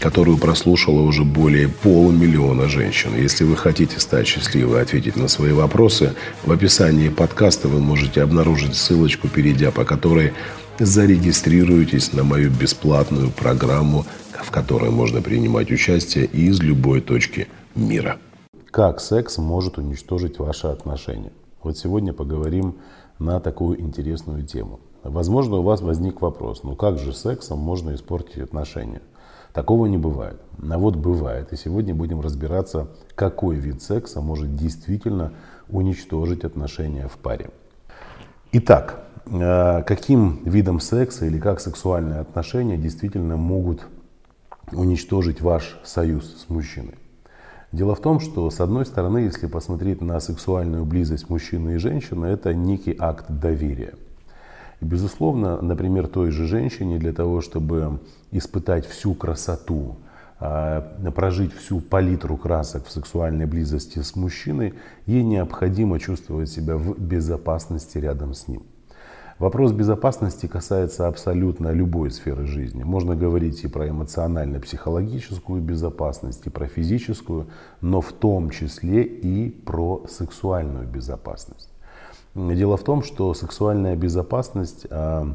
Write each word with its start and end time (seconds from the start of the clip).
которую 0.00 0.38
прослушало 0.38 1.02
уже 1.02 1.24
более 1.24 1.68
полумиллиона 1.68 2.68
женщин. 2.68 3.14
Если 3.14 3.44
вы 3.44 3.56
хотите 3.56 4.00
стать 4.00 4.26
счастливой 4.26 4.78
и 4.78 4.82
ответить 4.82 5.16
на 5.16 5.28
свои 5.28 5.52
вопросы, 5.52 6.14
в 6.44 6.50
описании 6.50 7.10
подкаста 7.10 7.68
вы 7.68 7.80
можете 7.80 8.22
обнаружить 8.22 8.74
ссылочку, 8.74 9.28
перейдя 9.28 9.70
по 9.70 9.84
которой 9.84 10.32
зарегистрируйтесь 10.78 12.14
на 12.14 12.24
мою 12.24 12.50
бесплатную 12.50 13.30
программу, 13.30 14.06
в 14.42 14.50
которой 14.50 14.90
можно 14.90 15.20
принимать 15.20 15.70
участие 15.70 16.24
из 16.24 16.60
любой 16.60 17.02
точки 17.02 17.48
мира. 17.74 18.18
Как 18.70 19.00
секс 19.00 19.36
может 19.36 19.76
уничтожить 19.76 20.38
ваши 20.38 20.68
отношения? 20.68 21.32
Вот 21.62 21.76
сегодня 21.76 22.14
поговорим 22.14 22.76
на 23.18 23.38
такую 23.38 23.78
интересную 23.80 24.46
тему. 24.46 24.80
Возможно, 25.02 25.56
у 25.56 25.62
вас 25.62 25.82
возник 25.82 26.22
вопрос, 26.22 26.62
ну 26.62 26.74
как 26.74 26.98
же 26.98 27.12
сексом 27.12 27.58
можно 27.58 27.94
испортить 27.94 28.38
отношения? 28.38 29.02
Такого 29.52 29.86
не 29.86 29.98
бывает. 29.98 30.40
А 30.70 30.78
вот 30.78 30.96
бывает. 30.96 31.52
И 31.52 31.56
сегодня 31.56 31.94
будем 31.94 32.20
разбираться, 32.20 32.88
какой 33.14 33.56
вид 33.56 33.82
секса 33.82 34.20
может 34.20 34.54
действительно 34.54 35.32
уничтожить 35.68 36.44
отношения 36.44 37.08
в 37.08 37.18
паре. 37.18 37.50
Итак, 38.52 39.04
э, 39.26 39.82
каким 39.84 40.40
видом 40.44 40.80
секса 40.80 41.26
или 41.26 41.38
как 41.38 41.60
сексуальные 41.60 42.20
отношения 42.20 42.76
действительно 42.76 43.36
могут 43.36 43.86
уничтожить 44.72 45.40
ваш 45.40 45.78
союз 45.84 46.44
с 46.44 46.48
мужчиной? 46.48 46.94
Дело 47.72 47.94
в 47.94 48.00
том, 48.00 48.18
что 48.18 48.50
с 48.50 48.60
одной 48.60 48.84
стороны, 48.84 49.18
если 49.18 49.46
посмотреть 49.46 50.00
на 50.00 50.18
сексуальную 50.20 50.84
близость 50.84 51.28
мужчины 51.28 51.74
и 51.74 51.78
женщины, 51.78 52.26
это 52.26 52.52
некий 52.54 52.96
акт 52.98 53.26
доверия– 53.28 53.94
безусловно, 54.80 55.60
например, 55.60 56.06
той 56.06 56.30
же 56.30 56.46
женщине 56.46 56.98
для 56.98 57.12
того, 57.12 57.40
чтобы 57.40 58.00
испытать 58.30 58.86
всю 58.86 59.14
красоту, 59.14 59.96
а, 60.38 60.80
прожить 61.14 61.52
всю 61.52 61.80
палитру 61.80 62.36
красок 62.36 62.86
в 62.86 62.90
сексуальной 62.90 63.46
близости 63.46 63.98
с 64.00 64.16
мужчиной, 64.16 64.74
ей 65.06 65.22
необходимо 65.22 65.98
чувствовать 65.98 66.48
себя 66.48 66.76
в 66.76 66.98
безопасности 66.98 67.98
рядом 67.98 68.34
с 68.34 68.48
ним. 68.48 68.62
Вопрос 69.40 69.72
безопасности 69.72 70.46
касается 70.46 71.08
абсолютно 71.08 71.72
любой 71.72 72.10
сферы 72.10 72.44
жизни. 72.46 72.82
Можно 72.82 73.16
говорить 73.16 73.64
и 73.64 73.68
про 73.68 73.88
эмоционально-психологическую 73.88 75.62
безопасность, 75.62 76.46
и 76.46 76.50
про 76.50 76.66
физическую, 76.66 77.46
но 77.80 78.02
в 78.02 78.12
том 78.12 78.50
числе 78.50 79.02
и 79.02 79.48
про 79.48 80.04
сексуальную 80.08 80.86
безопасность. 80.86 81.70
Дело 82.34 82.76
в 82.76 82.84
том, 82.84 83.02
что 83.02 83.34
сексуальная 83.34 83.96
безопасность 83.96 84.86
а, 84.88 85.34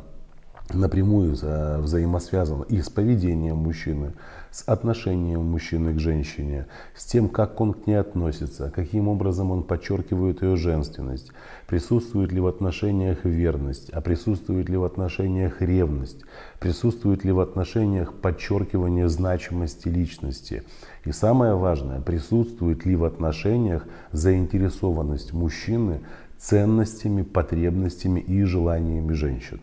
напрямую 0.74 1.34
взаимосвязана 1.34 2.64
и 2.64 2.82
с 2.82 2.90
поведением 2.90 3.58
мужчины, 3.58 4.14
с 4.50 4.64
отношением 4.68 5.42
мужчины 5.42 5.94
к 5.94 6.00
женщине, 6.00 6.68
с 6.96 7.06
тем, 7.06 7.28
как 7.28 7.60
он 7.62 7.74
к 7.74 7.86
ней 7.86 7.96
относится, 7.96 8.72
каким 8.74 9.08
образом 9.10 9.52
он 9.52 9.64
подчеркивает 9.64 10.42
ее 10.42 10.56
женственность, 10.56 11.32
присутствует 11.68 12.32
ли 12.32 12.40
в 12.40 12.48
отношениях 12.48 13.26
верность, 13.26 13.90
а 13.90 14.02
присутствует 14.02 14.70
ли 14.70 14.78
в 14.78 14.86
отношениях 14.86 15.62
ревность, 15.62 16.22
присутствует 16.60 17.24
ли 17.26 17.32
в 17.32 17.42
отношениях 17.42 18.14
подчеркивание 18.14 19.10
значимости 19.10 19.90
личности. 19.90 20.64
И 21.04 21.12
самое 21.12 21.56
важное, 21.56 22.02
присутствует 22.02 22.86
ли 22.86 22.96
в 22.96 23.04
отношениях 23.04 23.86
заинтересованность 24.12 25.34
мужчины 25.34 26.02
ценностями, 26.46 27.24
потребностями 27.24 28.20
и 28.20 28.44
желаниями 28.44 29.14
женщины. 29.14 29.62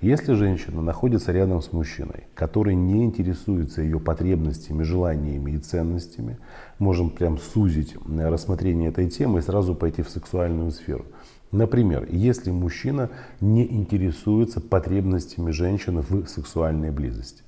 Если 0.00 0.32
женщина 0.34 0.80
находится 0.80 1.32
рядом 1.32 1.60
с 1.60 1.72
мужчиной, 1.72 2.28
который 2.34 2.74
не 2.76 3.04
интересуется 3.04 3.82
ее 3.82 3.98
потребностями, 3.98 4.84
желаниями 4.84 5.50
и 5.50 5.58
ценностями, 5.58 6.38
можем 6.78 7.10
прям 7.10 7.36
сузить 7.36 7.96
рассмотрение 8.06 8.90
этой 8.90 9.10
темы 9.10 9.40
и 9.40 9.42
сразу 9.42 9.74
пойти 9.74 10.02
в 10.02 10.08
сексуальную 10.08 10.70
сферу. 10.70 11.04
Например, 11.50 12.06
если 12.08 12.52
мужчина 12.52 13.10
не 13.40 13.66
интересуется 13.66 14.60
потребностями 14.60 15.50
женщины 15.50 16.02
в 16.08 16.26
сексуальной 16.26 16.90
близости. 16.90 17.42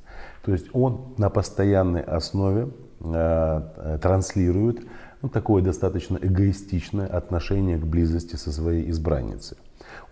То 0.45 0.53
есть 0.53 0.67
он 0.73 1.15
на 1.19 1.31
постоянной 1.31 2.03
основе 2.03 2.71
э, 3.01 3.99
транслирует 4.03 4.81
ну, 5.23 5.29
такое 5.29 5.63
достаточно 5.63 6.19
эгоистичное 6.21 7.07
отношение 7.07 7.79
к 7.79 7.85
близости 7.85 8.37
со 8.37 8.51
своей 8.53 8.91
избранницей. 8.91 9.57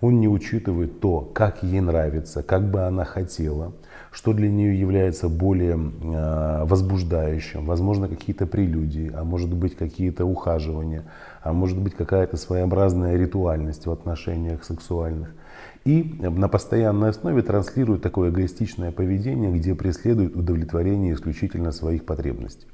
Он 0.00 0.20
не 0.20 0.28
учитывает 0.28 1.00
то, 1.00 1.20
как 1.20 1.62
ей 1.62 1.80
нравится, 1.80 2.42
как 2.42 2.70
бы 2.70 2.82
она 2.82 3.04
хотела, 3.04 3.72
что 4.10 4.32
для 4.32 4.48
нее 4.48 4.78
является 4.78 5.28
более 5.28 5.76
э, 5.76 6.64
возбуждающим, 6.64 7.66
возможно, 7.66 8.08
какие-то 8.08 8.46
прелюдии, 8.46 9.12
а 9.14 9.24
может 9.24 9.52
быть 9.52 9.76
какие-то 9.76 10.24
ухаживания, 10.24 11.04
а 11.42 11.52
может 11.52 11.78
быть 11.78 11.94
какая-то 11.94 12.36
своеобразная 12.36 13.16
ритуальность 13.16 13.86
в 13.86 13.90
отношениях 13.90 14.64
сексуальных. 14.64 15.30
И 15.84 16.16
на 16.20 16.48
постоянной 16.48 17.10
основе 17.10 17.42
транслирует 17.42 18.02
такое 18.02 18.30
эгоистичное 18.30 18.92
поведение, 18.92 19.50
где 19.50 19.74
преследует 19.74 20.36
удовлетворение 20.36 21.14
исключительно 21.14 21.72
своих 21.72 22.04
потребностей. 22.04 22.66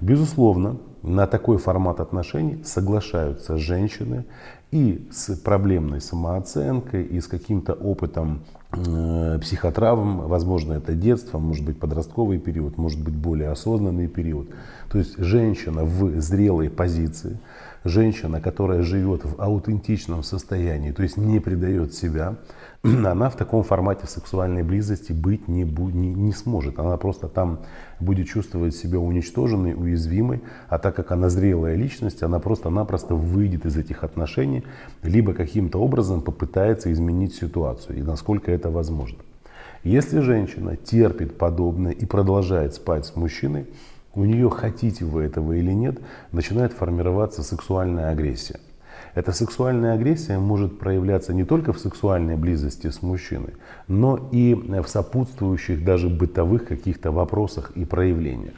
Безусловно, 0.00 0.76
на 1.02 1.26
такой 1.26 1.58
формат 1.58 2.00
отношений 2.00 2.62
соглашаются 2.64 3.56
женщины 3.56 4.24
и 4.70 5.08
с 5.10 5.34
проблемной 5.36 6.00
самооценкой, 6.00 7.04
и 7.04 7.20
с 7.20 7.26
каким-то 7.26 7.72
опытом 7.72 8.42
э, 8.72 9.38
психотравм, 9.40 10.28
возможно, 10.28 10.74
это 10.74 10.94
детство, 10.94 11.38
может 11.38 11.64
быть, 11.64 11.78
подростковый 11.78 12.38
период, 12.38 12.76
может 12.76 13.02
быть, 13.02 13.14
более 13.14 13.50
осознанный 13.50 14.08
период. 14.08 14.50
То 14.90 14.98
есть 14.98 15.16
женщина 15.18 15.84
в 15.84 16.20
зрелой 16.20 16.68
позиции, 16.68 17.38
женщина, 17.84 18.40
которая 18.40 18.82
живет 18.82 19.24
в 19.24 19.40
аутентичном 19.40 20.22
состоянии, 20.22 20.92
то 20.92 21.02
есть 21.02 21.16
не 21.16 21.40
предает 21.40 21.94
себя, 21.94 22.36
она 22.82 23.30
в 23.30 23.36
таком 23.36 23.62
формате 23.62 24.06
сексуальной 24.06 24.62
близости 24.62 25.12
быть 25.12 25.48
не, 25.48 25.64
не, 25.64 26.14
не 26.14 26.32
сможет. 26.32 26.78
Она 26.78 26.96
просто 26.96 27.28
там 27.28 27.60
будет 28.00 28.28
чувствовать 28.28 28.74
себя 28.74 28.98
уничтоженной, 28.98 29.74
уязвимой, 29.74 30.42
а 30.68 30.78
так 30.78 30.96
как 30.96 31.10
она 31.12 31.28
зрелая 31.28 31.74
личность, 31.74 32.22
она 32.22 32.38
просто-напросто 32.38 33.14
выйдет 33.14 33.66
из 33.66 33.76
этих 33.76 34.04
отношений, 34.04 34.64
либо 35.02 35.32
каким-то 35.32 35.80
образом 35.80 36.22
попытается 36.22 36.92
изменить 36.92 37.34
ситуацию, 37.34 37.98
и 37.98 38.02
насколько 38.02 38.50
это 38.52 38.70
возможно. 38.70 39.18
Если 39.84 40.20
женщина 40.20 40.76
терпит 40.76 41.38
подобное 41.38 41.92
и 41.92 42.04
продолжает 42.04 42.74
спать 42.74 43.06
с 43.06 43.14
мужчиной, 43.14 43.66
у 44.18 44.24
нее, 44.24 44.50
хотите 44.50 45.04
вы 45.04 45.22
этого 45.22 45.52
или 45.52 45.70
нет, 45.70 46.00
начинает 46.32 46.72
формироваться 46.72 47.42
сексуальная 47.44 48.10
агрессия. 48.10 48.58
Эта 49.14 49.32
сексуальная 49.32 49.94
агрессия 49.94 50.38
может 50.38 50.78
проявляться 50.78 51.32
не 51.32 51.44
только 51.44 51.72
в 51.72 51.78
сексуальной 51.78 52.36
близости 52.36 52.90
с 52.90 53.00
мужчиной, 53.00 53.54
но 53.86 54.28
и 54.32 54.54
в 54.54 54.88
сопутствующих 54.88 55.84
даже 55.84 56.08
бытовых 56.08 56.66
каких-то 56.66 57.12
вопросах 57.12 57.70
и 57.76 57.84
проявлениях. 57.84 58.54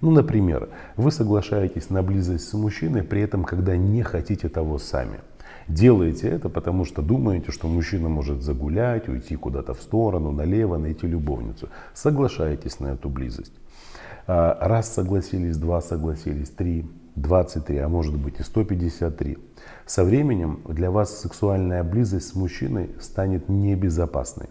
Ну, 0.00 0.10
например, 0.10 0.68
вы 0.96 1.12
соглашаетесь 1.12 1.90
на 1.90 2.02
близость 2.02 2.48
с 2.48 2.52
мужчиной, 2.52 3.02
при 3.02 3.22
этом, 3.22 3.44
когда 3.44 3.76
не 3.76 4.02
хотите 4.02 4.48
того 4.48 4.78
сами. 4.78 5.20
Делаете 5.68 6.28
это, 6.28 6.48
потому 6.48 6.84
что 6.84 7.02
думаете, 7.02 7.52
что 7.52 7.68
мужчина 7.68 8.08
может 8.08 8.42
загулять, 8.42 9.08
уйти 9.08 9.36
куда-то 9.36 9.74
в 9.74 9.80
сторону, 9.80 10.32
налево, 10.32 10.76
найти 10.76 11.06
любовницу. 11.06 11.68
Соглашаетесь 11.94 12.80
на 12.80 12.88
эту 12.88 13.08
близость. 13.08 13.52
А, 14.26 14.56
раз 14.60 14.92
согласились, 14.92 15.56
два 15.56 15.80
согласились, 15.80 16.50
три, 16.50 16.86
23, 17.16 17.78
а 17.78 17.88
может 17.88 18.16
быть 18.16 18.40
и 18.40 18.42
153. 18.42 19.38
Со 19.86 20.04
временем 20.04 20.62
для 20.68 20.90
вас 20.90 21.20
сексуальная 21.20 21.84
близость 21.84 22.28
с 22.28 22.34
мужчиной 22.34 22.90
станет 23.00 23.48
небезопасной. 23.48 24.48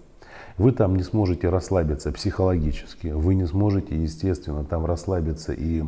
Вы 0.57 0.71
там 0.71 0.95
не 0.95 1.03
сможете 1.03 1.49
расслабиться 1.49 2.11
психологически, 2.11 3.07
вы 3.07 3.35
не 3.35 3.45
сможете, 3.45 4.01
естественно, 4.01 4.63
там 4.63 4.85
расслабиться 4.85 5.51
и 5.51 5.83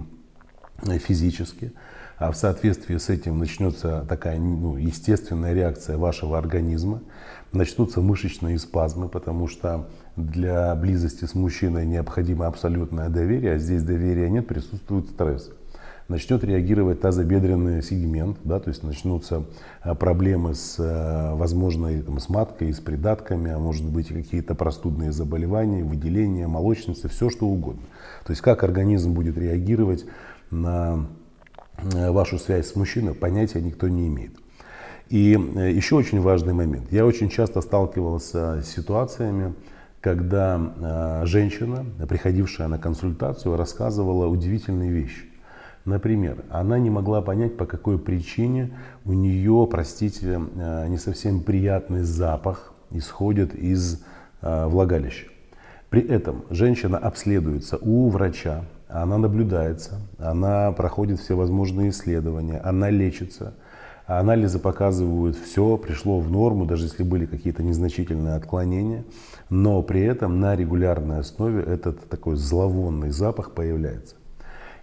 физически. 1.00 1.72
А 2.18 2.32
в 2.32 2.38
соответствии 2.38 2.98
с 2.98 3.10
этим 3.10 3.40
начнется 3.40 4.06
такая 4.08 4.40
ну, 4.40 4.78
естественная 4.78 5.54
реакция 5.54 5.98
вашего 5.98 6.38
организма, 6.38 7.02
начнутся 7.56 8.02
мышечные 8.02 8.60
спазмы, 8.60 9.08
потому 9.08 9.48
что 9.48 9.88
для 10.16 10.76
близости 10.76 11.26
с 11.26 11.34
мужчиной 11.34 11.86
необходимо 11.86 12.48
абсолютное 12.48 13.10
доверие, 13.10 13.54
а 13.54 13.58
здесь 13.58 13.84
доверия 13.84 14.30
нет, 14.30 14.48
присутствует 14.48 15.08
стресс. 15.08 15.52
начнет 16.08 16.44
реагировать 16.44 17.02
тазобедренный 17.02 17.82
сегмент, 17.82 18.38
да, 18.44 18.60
то 18.60 18.70
есть 18.70 18.84
начнутся 18.84 19.46
а, 19.82 19.96
проблемы 19.96 20.54
с 20.54 20.78
а, 20.80 21.36
возможной 21.36 22.02
там, 22.02 22.20
с 22.20 22.30
маткой, 22.30 22.74
с 22.74 22.80
придатками, 22.80 23.52
а 23.52 23.58
может 23.58 23.86
быть 23.86 24.10
какие-то 24.10 24.54
простудные 24.54 25.12
заболевания, 25.12 25.84
выделения, 25.84 26.48
молочницы, 26.48 27.10
все 27.10 27.30
что 27.30 27.48
угодно. 27.48 27.84
То 28.26 28.32
есть 28.32 28.42
как 28.42 28.64
организм 28.64 29.14
будет 29.14 29.38
реагировать 29.38 30.06
на 30.52 31.08
а, 31.78 32.12
вашу 32.12 32.38
связь 32.38 32.72
с 32.72 32.76
мужчиной, 32.76 33.16
понятия 33.16 33.62
никто 33.62 33.88
не 33.88 34.08
имеет. 34.08 34.45
И 35.10 35.34
э, 35.34 35.72
еще 35.72 35.96
очень 35.96 36.22
важный 36.22 36.54
момент. 36.54 36.92
Я 36.92 37.06
очень 37.06 37.30
часто 37.30 37.62
сталкивался 37.62 38.62
с 38.62 38.68
ситуациями, 38.68 39.54
когда 40.02 41.24
женщина, 41.26 41.84
приходившая 42.08 42.68
на 42.68 42.78
консультацию, 42.78 43.58
рассказывала 43.58 44.28
удивительные 44.28 44.92
вещи. 44.92 45.26
Например, 45.86 46.44
она 46.50 46.80
не 46.80 46.90
могла 46.90 47.22
понять, 47.22 47.58
по 47.58 47.68
какой 47.68 48.00
причине 48.00 48.76
у 49.06 49.14
нее, 49.14 49.68
простите, 49.70 50.42
э, 50.56 50.88
не 50.88 50.98
совсем 50.98 51.42
приятный 51.42 52.02
запах 52.02 52.74
исходит 52.90 53.54
из 53.54 54.04
э, 54.42 54.66
влагалища. 54.66 55.28
При 55.92 56.02
этом 56.02 56.44
женщина 56.50 56.98
обследуется 56.98 57.78
у 57.80 58.10
врача, 58.10 58.66
она 58.90 59.20
наблюдается, 59.20 60.02
она 60.18 60.72
проходит 60.72 61.20
все 61.20 61.36
возможные 61.36 61.92
исследования, 61.92 62.60
она 62.64 62.90
лечится. 62.90 63.54
Анализы 64.08 64.60
показывают, 64.60 65.36
все 65.36 65.78
пришло 65.78 66.20
в 66.20 66.30
норму, 66.30 66.66
даже 66.66 66.86
если 66.86 67.02
были 67.02 67.26
какие-то 67.26 67.64
незначительные 67.64 68.36
отклонения. 68.36 69.04
Но 69.50 69.82
при 69.82 70.02
этом 70.02 70.40
на 70.40 70.56
регулярной 70.56 71.20
основе 71.20 71.64
этот 71.64 72.08
такой 72.08 72.36
зловонный 72.36 73.10
запах 73.10 73.52
появляется. 73.52 74.16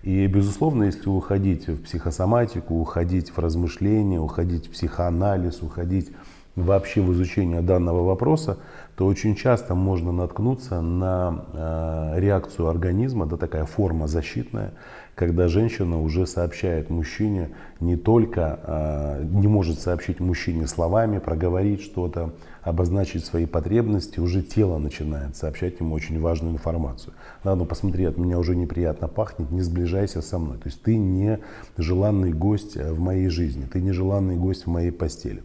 И, 0.03 0.27
безусловно, 0.27 0.85
если 0.85 1.09
уходить 1.09 1.69
в 1.69 1.85
психосоматику, 1.85 2.75
уходить 2.75 3.31
в 3.31 3.39
размышления, 3.39 4.19
уходить 4.19 4.67
в 4.67 4.73
психоанализ, 4.73 5.63
уходить 5.63 6.11
вообще 6.57 7.01
в 7.01 7.13
изучение 7.13 7.63
данного 7.63 8.03
вопроса, 8.03 8.59
то 8.97 9.07
очень 9.07 9.37
часто 9.37 9.75
можно 9.75 10.13
наткнуться 10.13 10.81
на 10.81 11.45
э, 11.53 12.21
реакцию 12.21 12.69
организма, 12.69 13.27
да, 13.27 13.37
такая 13.37 13.65
форма 13.65 14.07
защитная, 14.07 14.73
когда 15.15 15.49
женщина 15.49 16.01
уже 16.01 16.27
сообщает 16.27 16.89
мужчине 16.89 17.51
не 17.81 17.97
только, 17.97 18.61
э, 18.63 19.25
не 19.25 19.47
может 19.47 19.79
сообщить 19.79 20.21
мужчине 20.21 20.67
словами, 20.67 21.19
проговорить 21.19 21.83
что-то, 21.83 22.33
обозначить 22.63 23.25
свои 23.25 23.45
потребности, 23.45 24.21
уже 24.21 24.43
тело 24.43 24.79
начинает 24.79 25.37
сообщать 25.37 25.81
ему 25.81 25.95
очень 25.95 26.19
важную 26.19 26.55
информацию. 26.55 27.13
Да, 27.45 27.55
ну 27.55 27.67
посмотри, 27.67 28.05
от 28.05 28.17
меня 28.17 28.39
уже 28.39 28.57
неприятно 28.57 29.09
пахнет, 29.09 29.51
не 29.51 29.61
сближайся 29.61 30.23
со 30.23 30.39
мной. 30.39 30.57
То 30.57 30.69
есть 30.69 30.83
ты 30.83 30.97
не 30.97 31.41
желанный 31.77 32.33
гость 32.33 32.77
в 32.77 32.99
моей 32.99 33.29
жизни, 33.29 33.67
ты 33.71 33.81
не 33.81 33.93
желанный 33.93 34.37
гость 34.37 34.65
в 34.65 34.71
моей 34.71 34.93
постели. 34.93 35.43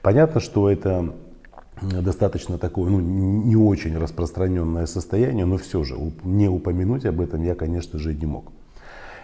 Понятно, 0.00 0.40
что 0.40 0.70
это 0.70 1.12
достаточно 1.82 2.56
такое, 2.56 2.90
ну, 2.90 3.00
не 3.00 3.56
очень 3.56 3.98
распространенное 3.98 4.86
состояние, 4.86 5.44
но 5.44 5.58
все 5.58 5.82
же 5.84 5.96
не 6.22 6.48
упомянуть 6.48 7.04
об 7.04 7.20
этом 7.20 7.42
я, 7.42 7.54
конечно 7.54 7.98
же, 7.98 8.14
не 8.14 8.26
мог. 8.26 8.52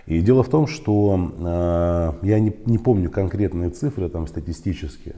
И 0.06 0.20
дело 0.20 0.42
в 0.42 0.48
том, 0.48 0.66
что 0.66 1.32
э, 1.38 2.26
я 2.26 2.40
не, 2.40 2.54
не 2.66 2.78
помню 2.78 3.10
конкретные 3.10 3.70
цифры 3.70 4.08
там 4.08 4.26
статистические, 4.26 5.16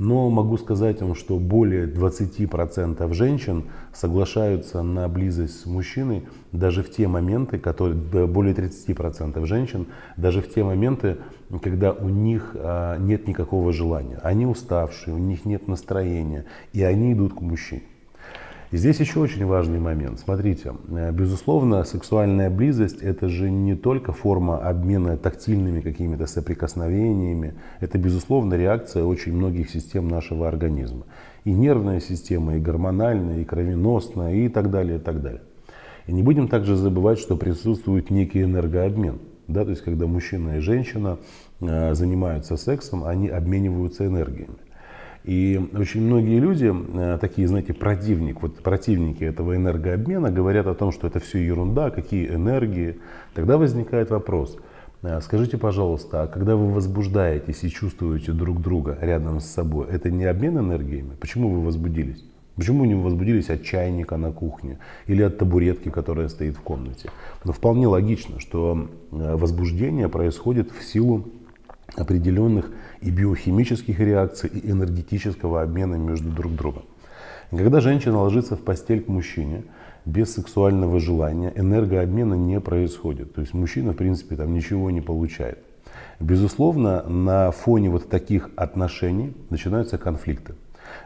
но 0.00 0.30
могу 0.30 0.56
сказать 0.56 1.02
вам, 1.02 1.14
что 1.14 1.38
более 1.38 1.86
20% 1.86 3.12
женщин 3.12 3.66
соглашаются 3.92 4.82
на 4.82 5.06
близость 5.08 5.60
с 5.60 5.66
мужчиной 5.66 6.24
даже 6.52 6.82
в 6.82 6.90
те 6.90 7.06
моменты, 7.06 7.58
которые, 7.58 7.96
более 8.26 8.54
30% 8.54 9.44
женщин, 9.44 9.88
даже 10.16 10.40
в 10.40 10.48
те 10.48 10.64
моменты, 10.64 11.18
когда 11.62 11.92
у 11.92 12.08
них 12.08 12.52
а, 12.54 12.96
нет 12.96 13.28
никакого 13.28 13.74
желания. 13.74 14.18
Они 14.22 14.46
уставшие, 14.46 15.14
у 15.14 15.18
них 15.18 15.44
нет 15.44 15.68
настроения, 15.68 16.46
и 16.72 16.82
они 16.82 17.12
идут 17.12 17.34
к 17.34 17.42
мужчине. 17.42 17.82
И 18.70 18.76
здесь 18.76 19.00
еще 19.00 19.18
очень 19.18 19.44
важный 19.46 19.80
момент. 19.80 20.20
Смотрите, 20.20 20.74
э, 20.90 21.10
безусловно, 21.10 21.82
сексуальная 21.82 22.50
близость– 22.50 22.98
это 23.02 23.28
же 23.28 23.50
не 23.50 23.74
только 23.74 24.12
форма 24.12 24.58
обмена 24.58 25.16
тактильными 25.16 25.80
какими-то 25.80 26.26
соприкосновениями. 26.26 27.54
Это, 27.80 27.98
безусловно, 27.98 28.54
реакция 28.54 29.02
очень 29.02 29.32
многих 29.32 29.70
систем 29.70 30.06
нашего 30.06 30.46
организма. 30.46 31.02
И 31.44 31.50
нервная 31.50 31.98
система, 31.98 32.56
и 32.56 32.60
гормональная, 32.60 33.40
и 33.40 33.44
кровеносная, 33.44 34.34
и 34.34 34.48
так 34.48 34.70
далее, 34.70 34.98
и 34.98 35.00
так 35.00 35.20
далее. 35.20 35.42
И 36.06 36.12
не 36.12 36.22
будем 36.22 36.46
также 36.46 36.76
забывать, 36.76 37.18
что 37.18 37.36
присутствует 37.36 38.10
некий 38.10 38.42
энергообмен. 38.42 39.18
Да, 39.48 39.64
то 39.64 39.70
есть, 39.70 39.82
когда 39.82 40.06
мужчина 40.06 40.58
и 40.58 40.60
женщина 40.60 41.18
э, 41.60 41.94
занимаются 41.94 42.56
сексом, 42.56 43.02
они 43.02 43.28
обмениваются 43.28 44.06
энергиями. 44.06 44.54
И 45.24 45.60
очень 45.74 46.02
многие 46.02 46.38
люди, 46.38 46.72
э, 46.72 47.18
такие, 47.20 47.46
знаете, 47.46 47.74
противник, 47.74 48.40
вот 48.40 48.62
противники 48.62 49.22
этого 49.22 49.54
энергообмена, 49.54 50.30
говорят 50.30 50.66
о 50.66 50.74
том, 50.74 50.92
что 50.92 51.06
это 51.06 51.20
все 51.20 51.38
ерунда, 51.38 51.90
какие 51.90 52.28
энергии. 52.28 52.98
Тогда 53.34 53.58
возникает 53.58 54.10
вопрос, 54.10 54.56
э, 55.02 55.20
скажите, 55.20 55.58
пожалуйста, 55.58 56.22
а 56.22 56.26
когда 56.26 56.56
вы 56.56 56.72
возбуждаетесь 56.72 57.62
и 57.64 57.70
чувствуете 57.70 58.32
друг 58.32 58.62
друга 58.62 58.96
рядом 59.00 59.40
с 59.40 59.46
собой, 59.46 59.88
это 59.90 60.10
не 60.10 60.24
обмен 60.24 60.58
энергиями? 60.58 61.10
Почему 61.20 61.50
вы 61.50 61.64
возбудились? 61.64 62.24
Почему 62.56 62.84
не 62.84 62.94
возбудились 62.94 63.48
от 63.48 63.62
чайника 63.62 64.16
на 64.16 64.32
кухне 64.32 64.78
или 65.06 65.22
от 65.22 65.38
табуретки, 65.38 65.88
которая 65.88 66.28
стоит 66.28 66.56
в 66.56 66.60
комнате? 66.60 67.10
Но 67.44 67.52
вполне 67.52 67.86
логично, 67.86 68.40
что 68.40 68.88
э, 69.12 69.36
возбуждение 69.36 70.08
происходит 70.08 70.70
в 70.70 70.82
силу 70.84 71.28
определенных 71.96 72.70
и 73.00 73.10
биохимических 73.10 73.98
реакций, 73.98 74.50
и 74.50 74.70
энергетического 74.70 75.62
обмена 75.62 75.96
между 75.96 76.30
друг 76.30 76.54
другом. 76.54 76.84
Когда 77.50 77.80
женщина 77.80 78.22
ложится 78.22 78.56
в 78.56 78.60
постель 78.60 79.02
к 79.02 79.08
мужчине, 79.08 79.64
без 80.04 80.34
сексуального 80.34 81.00
желания 81.00 81.52
энергообмена 81.54 82.34
не 82.34 82.60
происходит. 82.60 83.34
То 83.34 83.40
есть 83.40 83.54
мужчина, 83.54 83.92
в 83.92 83.96
принципе, 83.96 84.36
там 84.36 84.54
ничего 84.54 84.90
не 84.90 85.00
получает. 85.00 85.58
Безусловно, 86.20 87.02
на 87.02 87.50
фоне 87.50 87.90
вот 87.90 88.08
таких 88.08 88.50
отношений 88.56 89.34
начинаются 89.50 89.98
конфликты. 89.98 90.54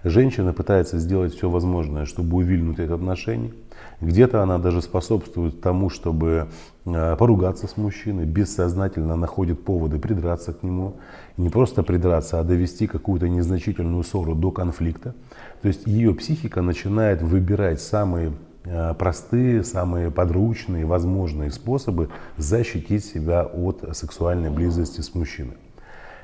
Женщина 0.02 0.52
пытается 0.52 0.98
сделать 0.98 1.34
все 1.34 1.48
возможное, 1.48 2.04
чтобы 2.04 2.36
увильнуть 2.36 2.78
от 2.78 2.90
отношений. 2.90 3.52
Где-то 4.00 4.42
она 4.42 4.58
даже 4.58 4.82
способствует 4.82 5.60
тому, 5.60 5.88
чтобы 5.88 6.48
э, 6.84 7.16
поругаться 7.16 7.66
с 7.66 7.76
мужчиной, 7.76 8.26
бессознательно 8.26 9.16
находит 9.16 9.64
поводы 9.64 9.98
придраться 9.98 10.52
к 10.52 10.62
нему. 10.62 10.96
не 11.36 11.48
просто 11.48 11.82
придраться, 11.82 12.40
а 12.40 12.44
довести 12.44 12.86
какую-то 12.86 13.28
незначительную 13.28 14.02
ссору 14.04 14.34
до 14.34 14.50
конфликта. 14.50 15.14
То 15.62 15.68
есть 15.68 15.86
ее 15.86 16.14
психика 16.14 16.60
начинает 16.60 17.22
выбирать 17.22 17.80
самые 17.80 18.32
э, 18.64 18.94
простые, 18.94 19.64
самые 19.64 20.10
подручные, 20.10 20.84
возможные 20.84 21.50
способы 21.50 22.10
защитить 22.36 23.04
себя 23.04 23.44
от 23.44 23.84
сексуальной 23.92 24.50
близости 24.50 25.00
с 25.00 25.14
мужчиной. 25.14 25.56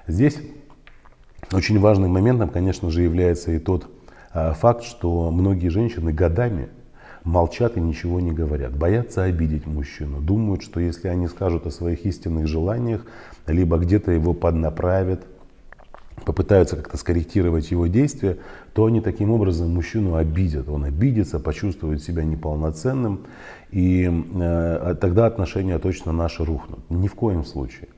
Здесь 0.06 0.38
очень 1.52 1.78
важным 1.78 2.12
моментом, 2.12 2.48
конечно 2.48 2.90
же, 2.90 3.02
является 3.02 3.52
и 3.52 3.58
тот 3.58 3.88
э, 4.32 4.52
факт, 4.54 4.84
что 4.84 5.30
многие 5.30 5.68
женщины 5.68 6.12
годами 6.12 6.68
молчат 7.24 7.76
и 7.76 7.80
ничего 7.80 8.20
не 8.20 8.32
говорят, 8.32 8.76
боятся 8.76 9.24
обидеть 9.24 9.66
мужчину, 9.66 10.20
думают, 10.20 10.62
что 10.62 10.80
если 10.80 11.08
они 11.08 11.28
скажут 11.28 11.66
о 11.66 11.70
своих 11.70 12.06
истинных 12.06 12.46
желаниях, 12.46 13.04
либо 13.46 13.78
где-то 13.78 14.12
его 14.12 14.32
поднаправят, 14.32 15.26
попытаются 16.24 16.76
как-то 16.76 16.96
скорректировать 16.96 17.70
его 17.70 17.86
действия, 17.86 18.38
то 18.74 18.86
они 18.86 19.00
таким 19.00 19.30
образом 19.30 19.70
мужчину 19.74 20.16
обидят. 20.16 20.68
Он 20.68 20.84
обидится, 20.84 21.40
почувствует 21.40 22.02
себя 22.02 22.24
неполноценным, 22.24 23.20
и 23.70 24.10
э, 24.34 24.96
тогда 25.00 25.26
отношения 25.26 25.78
точно 25.78 26.12
наши 26.12 26.44
рухнут. 26.44 26.80
Ни 26.90 27.08
в 27.08 27.14
коем 27.14 27.44
случае. 27.44 27.88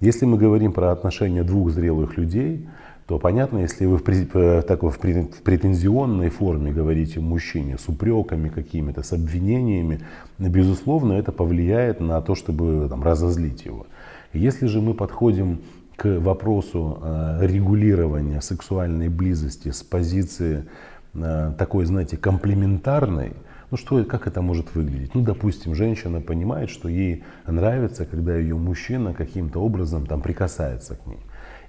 Если 0.00 0.24
мы 0.24 0.38
говорим 0.38 0.72
про 0.72 0.92
отношения 0.92 1.42
двух 1.42 1.70
зрелых 1.70 2.16
людей, 2.16 2.66
то 3.10 3.18
понятно, 3.18 3.58
если 3.58 3.86
вы 3.86 3.96
в, 3.96 4.08
э, 4.08 4.62
так, 4.62 4.84
в 4.84 4.98
претензионной 5.42 6.30
форме 6.30 6.70
говорите 6.70 7.18
мужчине 7.18 7.76
с 7.76 7.88
упреками 7.88 8.48
какими-то, 8.48 9.02
с 9.02 9.12
обвинениями, 9.12 9.98
безусловно, 10.38 11.14
это 11.14 11.32
повлияет 11.32 11.98
на 11.98 12.20
то, 12.20 12.36
чтобы 12.36 12.86
там, 12.88 13.02
разозлить 13.02 13.66
его. 13.66 13.88
Если 14.32 14.68
же 14.68 14.80
мы 14.80 14.94
подходим 14.94 15.58
к 15.96 16.20
вопросу 16.20 17.00
э, 17.02 17.38
регулирования 17.40 18.40
сексуальной 18.40 19.08
близости 19.08 19.72
с 19.72 19.82
позиции 19.82 20.66
э, 21.14 21.52
такой, 21.58 21.86
знаете, 21.86 22.16
комплементарной, 22.16 23.32
ну 23.72 23.76
что, 23.76 24.04
как 24.04 24.28
это 24.28 24.40
может 24.40 24.72
выглядеть? 24.76 25.16
Ну, 25.16 25.22
допустим, 25.22 25.74
женщина 25.74 26.20
понимает, 26.20 26.70
что 26.70 26.88
ей 26.88 27.24
нравится, 27.44 28.04
когда 28.04 28.36
ее 28.36 28.54
мужчина 28.54 29.14
каким-то 29.14 29.58
образом 29.60 30.06
там 30.06 30.22
прикасается 30.22 30.94
к 30.94 31.06
ней. 31.08 31.18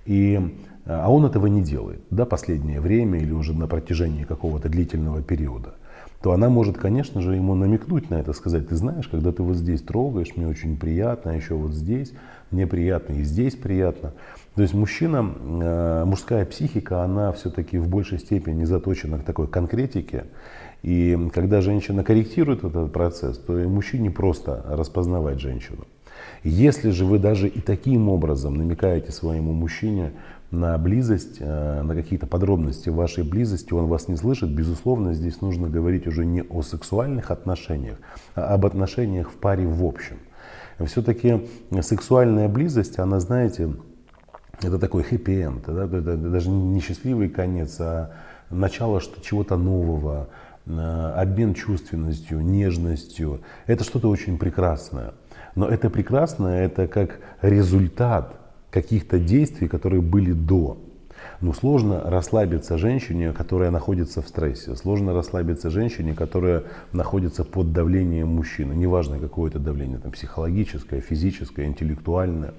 И 0.06 0.40
а 0.86 1.12
он 1.12 1.26
этого 1.26 1.48
не 1.48 1.62
делает, 1.62 2.02
да, 2.10 2.26
последнее 2.26 2.82
время 2.82 3.20
или 3.20 3.32
уже 3.32 3.54
на 3.54 3.68
протяжении 3.68 4.24
какого-то 4.24 4.68
длительного 4.68 5.22
периода. 5.22 5.76
то 6.22 6.34
она 6.34 6.50
может, 6.50 6.78
конечно 6.78 7.22
же, 7.22 7.36
ему 7.36 7.56
намекнуть 7.56 8.10
на 8.10 8.16
это, 8.16 8.34
сказать, 8.34 8.68
ты 8.68 8.76
знаешь, 8.76 9.08
когда 9.08 9.32
ты 9.32 9.42
вот 9.42 9.56
здесь 9.56 9.82
трогаешь, 9.82 10.36
мне 10.36 10.48
очень 10.48 10.78
приятно, 10.78 11.32
а 11.32 11.36
еще 11.36 11.56
вот 11.56 11.74
здесь, 11.74 12.14
мне 12.52 12.68
приятно 12.68 13.14
и 13.14 13.24
здесь 13.24 13.56
приятно. 13.56 14.14
То 14.56 14.62
есть 14.62 14.74
мужчина, 14.74 15.34
э, 15.40 16.04
мужская 16.06 16.46
психика, 16.46 17.04
она 17.04 17.32
все-таки 17.32 17.78
в 17.78 17.88
большей 17.88 18.20
степени 18.20 18.66
заточена 18.66 19.18
к 19.20 19.24
такой 19.24 19.48
конкретике. 19.48 20.26
И 20.84 21.30
когда 21.34 21.62
женщина 21.62 22.04
корректирует 22.04 22.64
этот 22.64 22.92
процесс, 22.92 23.38
то 23.38 23.58
и 23.60 23.66
мужчине 23.66 24.12
просто 24.12 24.64
распознавать 24.68 25.40
женщину. 25.40 25.86
Если 26.44 26.90
же 26.90 27.06
вы 27.06 27.20
даже 27.20 27.48
и 27.48 27.60
таким 27.62 28.10
образом 28.10 28.56
намекаете 28.56 29.12
своему 29.12 29.54
мужчине 29.54 30.12
на 30.52 30.78
близость, 30.78 31.38
э, 31.40 31.82
на 31.82 31.96
какие-то 31.96 32.28
подробности 32.28 32.90
вашей 32.90 33.24
близости, 33.24 33.74
он 33.74 33.88
вас 33.88 34.08
не 34.08 34.18
слышит, 34.18 34.50
безусловно, 34.50 35.14
здесь 35.14 35.42
нужно 35.42 35.70
говорить 35.70 36.08
уже 36.08 36.26
не 36.26 36.44
о 36.44 36.62
сексуальных 36.62 37.32
отношениях, 37.32 37.98
а 38.36 38.54
об 38.54 38.66
отношениях 38.66 39.30
в 39.32 39.36
паре 39.36 39.66
в 39.66 39.84
общем. 39.84 40.18
Все-таки 40.86 41.48
сексуальная 41.82 42.50
близость, 42.50 43.00
она, 43.00 43.20
знаете, 43.20 43.74
это 44.62 44.78
такой 44.78 45.04
хэппи-энд, 45.04 45.66
да? 45.68 45.86
это 45.86 46.18
даже 46.18 46.50
не 46.50 46.80
счастливый 46.82 47.30
конец, 47.30 47.78
а 47.80 48.12
начало 48.50 49.02
чего-то 49.22 49.58
нового, 49.58 50.30
обмен 50.66 51.54
чувственностью, 51.54 52.42
нежностью. 52.42 53.42
Это 53.68 53.84
что-то 53.84 54.10
очень 54.10 54.38
прекрасное. 54.38 55.14
Но 55.56 55.68
это 55.68 55.90
прекрасное, 55.90 56.66
это 56.66 56.88
как 56.88 57.20
результат 57.42 58.36
каких-то 58.70 59.20
действий, 59.20 59.68
которые 59.68 60.02
были 60.02 60.32
до. 60.32 60.78
Но 61.42 61.54
сложно 61.54 62.02
расслабиться 62.06 62.78
женщине, 62.78 63.34
которая 63.34 63.72
находится 63.72 64.22
в 64.22 64.28
стрессе. 64.28 64.76
Сложно 64.76 65.14
расслабиться 65.14 65.70
женщине, 65.70 66.14
которая 66.14 66.64
находится 66.94 67.44
под 67.44 67.74
давлением 67.74 68.30
мужчины. 68.30 68.74
Неважно, 68.74 69.20
какое 69.20 69.50
это 69.50 69.60
давление, 69.60 69.98
там, 69.98 70.12
психологическое, 70.12 71.02
физическое, 71.02 71.66
интеллектуальное. 71.66 72.54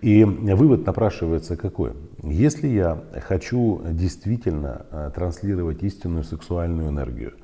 И 0.00 0.24
вывод 0.24 0.84
напрашивается 0.86 1.56
какой? 1.56 1.92
Если 2.22 2.68
я 2.68 3.02
хочу 3.26 3.80
действительно 3.90 4.86
э, 4.90 5.10
транслировать 5.14 5.82
истинную 5.82 6.24
сексуальную 6.24 6.90
энергию, 6.90 7.34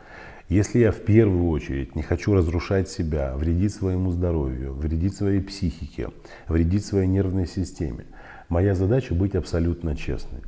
если 0.48 0.80
я 0.80 0.92
в 0.92 1.00
первую 1.00 1.48
очередь 1.48 1.96
не 1.96 2.02
хочу 2.02 2.34
разрушать 2.34 2.90
себя, 2.90 3.34
вредить 3.36 3.72
своему 3.72 4.10
здоровью, 4.10 4.74
вредить 4.74 5.16
своей 5.16 5.40
психике, 5.40 6.10
вредить 6.46 6.84
своей 6.84 7.06
нервной 7.06 7.46
системе, 7.46 8.04
моя 8.50 8.74
задача 8.74 9.14
быть 9.14 9.34
абсолютно 9.34 9.96
честной. 9.96 10.40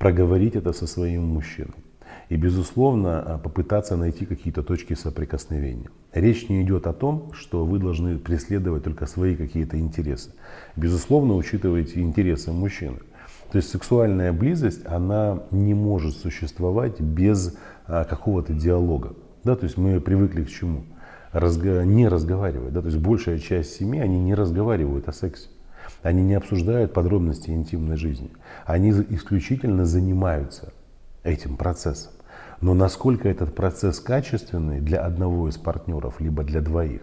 Проговорить 0.00 0.56
это 0.56 0.72
со 0.72 0.88
своим 0.88 1.22
мужчиной. 1.22 1.83
И, 2.28 2.36
безусловно, 2.36 3.20
а, 3.20 3.38
попытаться 3.38 3.96
найти 3.96 4.24
какие-то 4.26 4.62
точки 4.62 4.94
соприкосновения. 4.94 5.90
Речь 6.12 6.48
не 6.48 6.62
идет 6.62 6.86
о 6.86 6.92
том, 6.92 7.32
что 7.32 7.64
вы 7.64 7.78
должны 7.78 8.18
преследовать 8.18 8.84
только 8.84 9.06
свои 9.06 9.36
какие-то 9.36 9.78
интересы. 9.78 10.30
Безусловно, 10.76 11.34
учитывайте 11.34 12.00
интересы 12.00 12.52
мужчины. 12.52 12.98
То 13.50 13.58
есть 13.58 13.70
сексуальная 13.70 14.32
близость, 14.32 14.86
она 14.86 15.42
не 15.50 15.74
может 15.74 16.16
существовать 16.16 17.00
без 17.00 17.56
а, 17.86 18.04
какого-то 18.04 18.52
диалога. 18.52 19.14
Да, 19.44 19.54
то 19.54 19.64
есть 19.64 19.76
мы 19.76 20.00
привыкли 20.00 20.44
к 20.44 20.50
чему? 20.50 20.84
Разго... 21.32 21.84
Не 21.84 22.08
разговаривать. 22.08 22.72
Да, 22.72 22.80
то 22.80 22.86
есть 22.86 22.98
большая 22.98 23.38
часть 23.38 23.76
семьи, 23.76 24.00
они 24.00 24.18
не 24.18 24.34
разговаривают 24.34 25.08
о 25.08 25.12
сексе. 25.12 25.48
Они 26.02 26.22
не 26.22 26.34
обсуждают 26.34 26.92
подробности 26.92 27.50
интимной 27.50 27.96
жизни. 27.96 28.30
Они 28.64 28.90
исключительно 28.90 29.84
занимаются 29.84 30.72
этим 31.22 31.56
процессом. 31.56 32.12
Но 32.64 32.72
насколько 32.72 33.28
этот 33.28 33.54
процесс 33.54 34.00
качественный 34.00 34.80
для 34.80 35.00
одного 35.00 35.50
из 35.50 35.58
партнеров, 35.58 36.18
либо 36.18 36.44
для 36.44 36.62
двоих, 36.62 37.02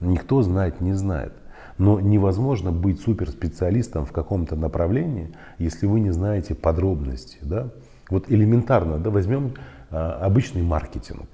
никто 0.00 0.40
знать 0.40 0.80
не 0.80 0.94
знает. 0.94 1.34
Но 1.76 2.00
невозможно 2.00 2.72
быть 2.72 2.98
суперспециалистом 3.02 4.06
в 4.06 4.12
каком-то 4.12 4.56
направлении, 4.56 5.34
если 5.58 5.84
вы 5.84 6.00
не 6.00 6.12
знаете 6.12 6.54
подробности. 6.54 7.36
Да? 7.42 7.68
Вот 8.08 8.32
элементарно, 8.32 8.96
да, 8.96 9.10
возьмем 9.10 9.52
а, 9.90 10.18
обычный 10.24 10.62
маркетинг. 10.62 11.28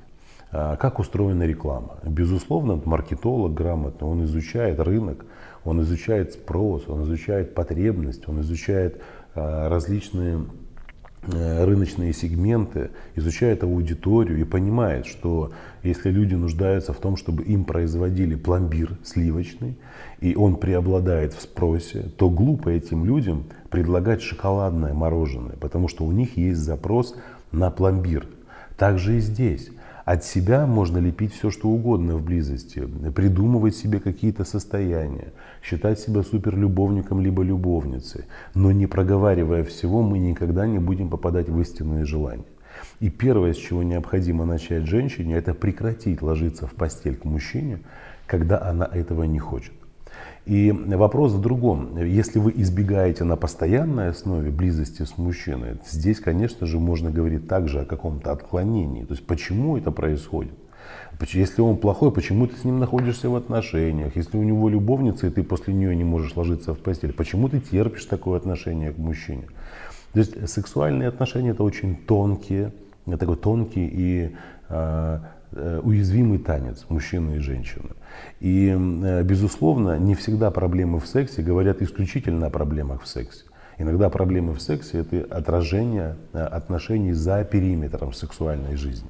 А, 0.51 0.75
как 0.75 0.99
устроена 0.99 1.45
реклама? 1.45 1.99
Безусловно, 2.03 2.83
маркетолог 2.85 3.55
грамотно, 3.55 4.09
он 4.09 4.25
изучает 4.25 4.81
рынок, 4.81 5.25
он 5.65 5.83
изучает 5.83 6.33
спрос, 6.33 6.89
он 6.89 7.05
изучает 7.05 7.55
потребность, 7.55 8.29
он 8.29 8.41
изучает 8.41 9.01
а, 9.37 9.69
различные 9.69 10.41
рыночные 11.33 12.13
сегменты, 12.13 12.91
изучает 13.15 13.63
аудиторию 13.63 14.41
и 14.41 14.45
понимает, 14.45 15.07
что 15.07 15.53
если 15.83 16.11
люди 16.11 16.35
нуждаются 16.35 16.93
в 16.93 16.99
том, 16.99 17.17
чтобы 17.17 17.45
им 17.45 17.65
производили 17.65 18.35
пломбир 18.35 18.97
сливочный, 19.05 19.77
и 20.21 20.35
он 20.35 20.57
преобладает 20.57 21.35
в 21.35 21.43
спросе, 21.43 22.11
то 22.17 22.31
глупо 22.31 22.71
этим 22.71 23.05
людям 23.05 23.45
предлагать 23.71 24.23
шоколадное 24.23 24.95
мороженое, 24.95 25.57
потому 25.61 25.89
что 25.89 26.05
у 26.05 26.13
них 26.13 26.37
есть 26.37 26.61
запрос 26.61 27.15
на 27.53 27.71
пломбир. 27.71 28.27
Так 28.77 28.99
же 28.99 29.17
и 29.17 29.21
здесь. 29.21 29.71
От 30.09 30.25
себя 30.25 30.67
можно 30.67 30.97
лепить 30.97 31.35
все, 31.35 31.51
что 31.51 31.69
угодно 31.69 32.17
в 32.17 32.25
близости, 32.25 32.89
придумывать 33.15 33.77
себе 33.77 34.01
какие-то 34.01 34.45
состояния, 34.45 35.35
считать 35.63 36.01
себя 36.01 36.23
суперлюбовником 36.23 37.21
либо 37.21 37.43
любовницей. 37.43 38.25
Но 38.55 38.73
не 38.73 38.87
проговаривая 38.87 39.65
всего, 39.65 40.01
мы 40.01 40.19
никогда 40.19 40.67
не 40.67 40.79
будем 40.79 41.11
попадать 41.11 41.51
в 41.51 41.61
истинные 41.61 42.07
желания. 42.07 42.47
И 43.01 43.11
первое, 43.11 43.53
с 43.53 43.59
чего 43.59 43.83
необходимо 43.83 44.47
начать 44.47 44.87
женщине, 44.87 45.37
это 45.37 45.53
прекратить 45.53 46.23
ложиться 46.23 46.67
в 46.67 46.73
постель 46.73 47.17
к 47.17 47.27
мужчине, 47.27 47.81
когда 48.27 48.63
она 48.63 48.89
этого 48.91 49.25
не 49.25 49.39
хочет. 49.39 49.75
И 50.49 50.73
вопрос 50.73 51.33
в 51.33 51.43
другом. 51.43 51.99
Если 51.99 52.39
вы 52.39 52.55
избегаете 52.57 53.25
на 53.25 53.37
постоянной 53.37 54.09
основе 54.09 54.51
близости 54.51 55.03
с 55.03 55.19
мужчиной, 55.19 55.77
здесь, 55.87 56.21
конечно 56.21 56.67
же, 56.67 56.79
можно 56.79 57.11
говорить 57.11 57.47
также 57.47 57.81
о 57.81 57.85
каком-то 57.85 58.33
отклонении. 58.33 59.05
То 59.05 59.13
есть 59.13 59.27
почему 59.27 59.77
это 59.77 59.91
происходит? 59.91 60.55
Если 61.21 61.61
он 61.61 61.77
плохой, 61.77 62.13
почему 62.13 62.47
ты 62.47 62.57
с 62.57 62.65
ним 62.65 62.79
находишься 62.79 63.29
в 63.29 63.37
отношениях? 63.37 64.17
Если 64.17 64.39
у 64.39 64.43
него 64.43 64.71
любовница, 64.71 65.27
и 65.27 65.31
ты 65.31 65.43
после 65.43 65.75
нее 65.75 65.95
не 65.95 66.05
можешь 66.05 66.35
ложиться 66.35 66.73
в 66.73 66.79
постель, 66.79 67.13
почему 67.13 67.51
ты 67.51 67.61
терпишь 67.61 68.07
такое 68.07 68.39
отношение 68.39 68.93
к 68.93 68.97
мужчине? 68.97 69.49
То 70.15 70.21
есть 70.21 70.49
сексуальные 70.49 71.09
отношения 71.09 71.51
это 71.51 71.63
очень 71.63 71.95
тонкие, 71.95 72.73
такой 73.05 73.37
тонкий 73.37 73.87
и 73.87 74.35
Э, 74.69 75.21
уязвимый 75.53 76.39
танец 76.39 76.85
мужчины 76.89 77.37
и 77.37 77.39
женщины. 77.39 77.91
И, 78.41 78.69
э, 78.71 79.23
безусловно, 79.23 79.99
не 79.99 80.15
всегда 80.15 80.51
проблемы 80.51 81.01
в 81.01 81.07
сексе 81.07 81.43
говорят 81.43 81.83
исключительно 81.83 82.47
о 82.47 82.51
проблемах 82.51 83.03
в 83.03 83.09
сексе. 83.09 83.45
Иногда 83.79 84.11
проблемы 84.11 84.55
в 84.55 84.61
сексе– 84.61 84.99
это 85.01 85.25
отражение 85.31 86.17
э, 86.33 86.41
отношений 86.41 87.13
за 87.13 87.45
периметром 87.45 88.13
сексуальной 88.13 88.77
жизни. 88.77 89.09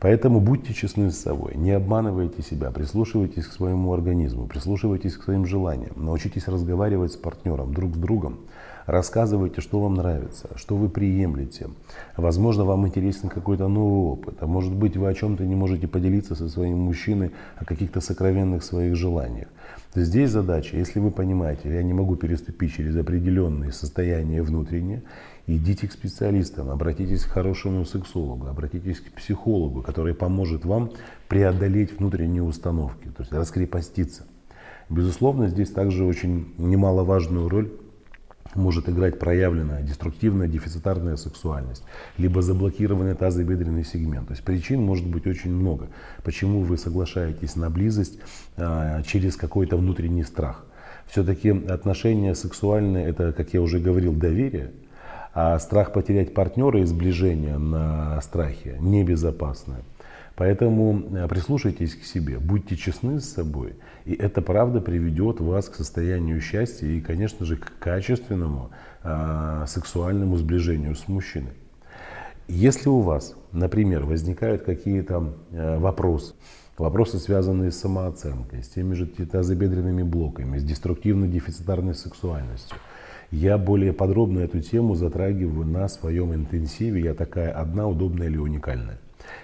Поэтому 0.00 0.40
будьте 0.40 0.72
честны 0.72 1.10
с 1.10 1.18
собой, 1.18 1.56
не 1.56 1.72
обманывайте 1.72 2.40
себя, 2.42 2.70
прислушивайтесь 2.70 3.46
к 3.46 3.52
своему 3.52 3.92
организму, 3.92 4.46
прислушивайтесь 4.46 5.16
к 5.16 5.24
своим 5.24 5.44
желаниям, 5.44 5.94
научитесь 5.96 6.46
разговаривать 6.46 7.12
с 7.12 7.16
партнером, 7.16 7.74
друг 7.74 7.96
с 7.96 7.98
другом, 7.98 8.38
Рассказывайте, 8.88 9.60
что 9.60 9.80
вам 9.80 9.96
нравится, 9.96 10.48
что 10.56 10.74
вы 10.74 10.88
приемлете. 10.88 11.68
Возможно, 12.16 12.64
вам 12.64 12.86
интересен 12.86 13.28
какой-то 13.28 13.68
новый 13.68 14.12
опыт. 14.12 14.36
А 14.40 14.46
может 14.46 14.74
быть, 14.74 14.96
вы 14.96 15.10
о 15.10 15.12
чем-то 15.12 15.44
не 15.44 15.54
можете 15.54 15.86
поделиться 15.86 16.34
со 16.34 16.48
своим 16.48 16.78
мужчиной, 16.78 17.32
о 17.58 17.66
каких-то 17.66 18.00
сокровенных 18.00 18.64
своих 18.64 18.96
желаниях. 18.96 19.48
Здесь 19.94 20.30
задача, 20.30 20.78
если 20.78 21.00
вы 21.00 21.10
понимаете, 21.10 21.70
я 21.70 21.82
не 21.82 21.92
могу 21.92 22.16
переступить 22.16 22.72
через 22.72 22.96
определенные 22.96 23.72
состояния 23.72 24.40
внутренние, 24.40 25.02
идите 25.46 25.86
к 25.86 25.92
специалистам, 25.92 26.70
обратитесь 26.70 27.24
к 27.24 27.30
хорошему 27.30 27.84
сексологу, 27.84 28.46
обратитесь 28.46 29.00
к 29.00 29.12
психологу, 29.12 29.82
который 29.82 30.14
поможет 30.14 30.64
вам 30.64 30.92
преодолеть 31.28 31.98
внутренние 31.98 32.42
установки, 32.42 33.08
то 33.14 33.20
есть 33.22 33.32
раскрепоститься. 33.32 34.22
Безусловно, 34.88 35.48
здесь 35.48 35.70
также 35.70 36.06
очень 36.06 36.54
немаловажную 36.56 37.50
роль 37.50 37.70
может 38.54 38.88
играть 38.88 39.18
проявленная 39.18 39.82
деструктивная 39.82 40.48
дефицитарная 40.48 41.16
сексуальность, 41.16 41.82
либо 42.16 42.42
заблокированный 42.42 43.14
тазобедренный 43.14 43.84
сегмент. 43.84 44.28
То 44.28 44.32
есть 44.32 44.44
причин 44.44 44.82
может 44.82 45.06
быть 45.06 45.26
очень 45.26 45.52
много. 45.52 45.88
Почему 46.24 46.62
вы 46.62 46.78
соглашаетесь 46.78 47.56
на 47.56 47.70
близость 47.70 48.18
а, 48.56 49.02
через 49.02 49.36
какой-то 49.36 49.76
внутренний 49.76 50.24
страх? 50.24 50.64
Все-таки 51.06 51.50
отношения 51.50 52.34
сексуальные 52.34 53.06
это, 53.06 53.32
как 53.32 53.54
я 53.54 53.62
уже 53.62 53.78
говорил, 53.78 54.12
доверие, 54.12 54.72
а 55.34 55.58
страх 55.58 55.92
потерять 55.92 56.34
партнера 56.34 56.80
и 56.80 56.84
сближение 56.84 57.58
на 57.58 58.20
страхе 58.20 58.76
небезопасное. 58.80 59.82
Поэтому 60.38 61.02
э, 61.16 61.26
прислушайтесь 61.26 61.96
к 61.96 62.04
себе, 62.04 62.38
будьте 62.38 62.76
честны 62.76 63.18
с 63.18 63.24
собой, 63.24 63.74
и 64.04 64.14
это 64.14 64.40
правда 64.40 64.80
приведет 64.80 65.40
вас 65.40 65.68
к 65.68 65.74
состоянию 65.74 66.40
счастья 66.40 66.86
и, 66.86 67.00
конечно 67.00 67.44
же, 67.44 67.56
к 67.56 67.72
качественному 67.80 68.70
э, 69.02 69.64
сексуальному 69.66 70.36
сближению 70.36 70.94
с 70.94 71.08
мужчиной. 71.08 71.54
Если 72.46 72.88
у 72.88 73.00
вас, 73.00 73.34
например, 73.50 74.04
возникают 74.04 74.62
какие-то 74.62 75.34
э, 75.50 75.76
вопросы, 75.78 76.34
вопросы, 76.78 77.18
связанные 77.18 77.72
с 77.72 77.80
самооценкой, 77.80 78.62
с 78.62 78.68
теми 78.68 78.94
же 78.94 79.06
тазобедренными 79.06 80.04
блоками, 80.04 80.56
с 80.56 80.62
деструктивной 80.62 81.26
дефицитарной 81.26 81.96
сексуальностью, 81.96 82.76
я 83.32 83.58
более 83.58 83.92
подробно 83.92 84.38
эту 84.38 84.60
тему 84.60 84.94
затрагиваю 84.94 85.66
на 85.66 85.88
своем 85.88 86.32
интенсиве. 86.32 87.02
Я 87.02 87.14
такая 87.14 87.50
одна, 87.50 87.88
удобная 87.88 88.28
или 88.28 88.36
уникальная. 88.36 89.00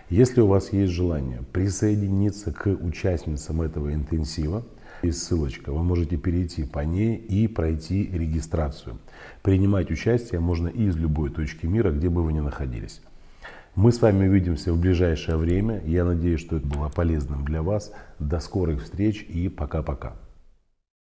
Если 0.08 0.40
у 0.40 0.46
вас 0.46 0.72
есть 0.72 0.92
желание 0.92 1.42
присоединиться 1.52 2.52
к 2.52 2.66
участницам 2.68 3.62
этого 3.62 3.92
интенсива, 3.92 4.64
есть 5.02 5.22
ссылочка, 5.22 5.72
вы 5.72 5.82
можете 5.82 6.16
перейти 6.16 6.64
по 6.64 6.80
ней 6.80 7.16
и 7.16 7.46
пройти 7.48 8.08
регистрацию. 8.12 8.98
Принимать 9.42 9.90
участие 9.90 10.40
можно 10.40 10.68
и 10.68 10.84
из 10.84 10.96
любой 10.96 11.30
точки 11.30 11.66
мира, 11.66 11.90
где 11.90 12.08
бы 12.08 12.22
вы 12.22 12.32
ни 12.32 12.40
находились. 12.40 13.00
Мы 13.74 13.90
с 13.90 14.00
вами 14.00 14.28
увидимся 14.28 14.72
в 14.72 14.80
ближайшее 14.80 15.36
время. 15.36 15.82
Я 15.84 16.04
надеюсь, 16.04 16.40
что 16.40 16.56
это 16.56 16.66
было 16.66 16.88
полезным 16.88 17.44
для 17.44 17.60
вас. 17.60 17.92
До 18.20 18.38
скорых 18.38 18.84
встреч 18.84 19.22
и 19.28 19.48
пока-пока. 19.48 20.14